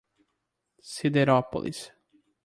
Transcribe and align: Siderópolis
Siderópolis 0.91 1.93